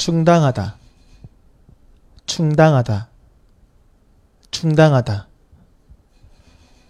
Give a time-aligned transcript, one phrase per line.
[0.00, 0.78] 충당하다,
[2.24, 3.10] 충당하다,
[4.50, 5.28] 충당하다.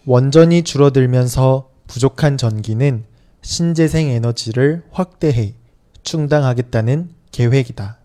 [0.06, 3.04] 원전이 줄어들면서 부족한 전기는
[3.42, 5.54] 신재생 에너지를 확대해
[6.04, 7.98] 충당하겠다는 계획이다.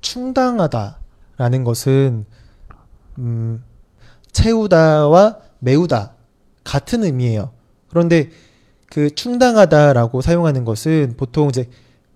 [0.00, 0.98] 충당하다
[1.36, 2.26] 라는 것은
[3.18, 3.62] 음,
[4.32, 6.14] 채우다와 메우다
[6.64, 7.52] 같은 의미예요.
[7.88, 8.30] 그런데
[8.86, 11.70] 그 충당하다 라고 사용하는 것은 보통 이제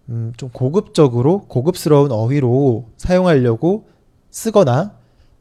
[0.09, 3.88] 음, 좀 고급적으로 고급스러운 어휘로 사용하려고
[4.30, 4.97] 쓰거나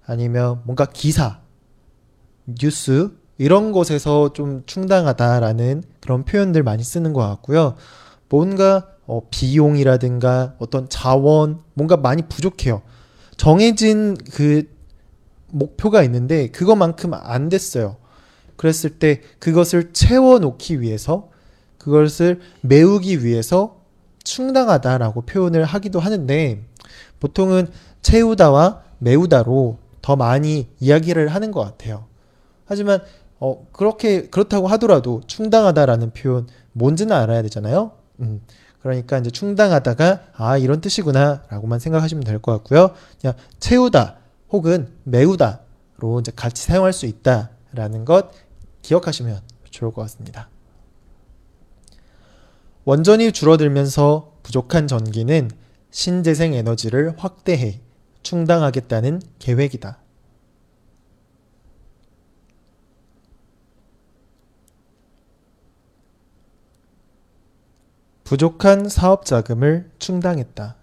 [0.06, 1.40] 아니면 뭔가 기사,
[2.46, 7.76] 뉴스 이런 것에서 좀 충당하다라는 그런 표현들 많이 쓰는 것 같고요.
[8.30, 12.82] 뭔가 어, 비용이라든가 어떤 자원 뭔가 많이 부족해요.
[13.36, 14.72] 정해진 그
[15.48, 17.98] 목표가 있는데 그것만큼 안 됐어요.
[18.56, 21.30] 그랬을 때 그것을 채워놓기 위해서
[21.78, 23.83] 그것을 메우기 위해서
[24.24, 26.64] 충당하다라고 표현을 하기도 하는데
[27.20, 27.68] 보통은
[28.02, 32.06] 채우다와 메우다로 더 많이 이야기를 하는 것 같아요.
[32.66, 33.02] 하지만
[33.40, 37.92] 어, 그렇게 그렇다고 하더라도 충당하다라는 표현 뭔지는 알아야 되잖아요.
[38.20, 38.42] 음,
[38.82, 42.92] 그러니까 이제 충당하다가 아 이런 뜻이구나라고만 생각하시면 될 것 같고요.
[43.20, 44.18] 그냥 채우다
[44.50, 48.32] 혹은 메우다로 이제 같이 사용할 수 있다라는 것
[48.82, 49.40] 기억하시면
[49.72, 50.50] 좋을 것 같습니다.
[52.86, 55.50] 원전이 줄어들면서 부족한 전기는
[55.90, 57.80] 신재생 에너지를 확대해
[58.24, 60.00] 충당하겠다는 계획이다.
[68.26, 70.76] 부족한 사업 자금을 충당했다.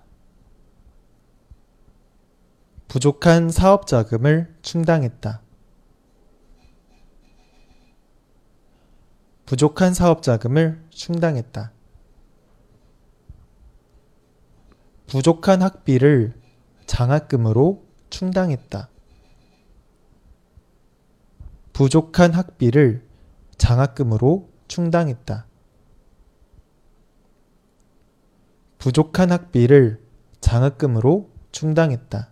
[2.88, 5.42] 부족한 사업 자금을 충당했다.
[9.46, 11.72] 부족한 사업 자금을 충당했다.
[15.10, 16.34] 부족한 학비를
[16.86, 18.88] 장학금으로 충당했다.
[21.72, 23.04] 부족한 학비를
[23.58, 25.46] 장학금으로 충당했다.
[28.78, 30.00] 부족한 학비를
[30.40, 32.28] 장학금으로 충당했다.